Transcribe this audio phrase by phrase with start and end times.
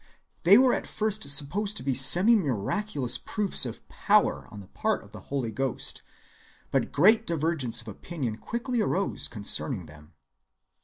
[0.45, 5.11] They were at first supposed to be semi‐miraculous proofs of "power" on the part of
[5.11, 6.01] the Holy Ghost;
[6.71, 10.13] but great divergence of opinion quickly arose concerning them.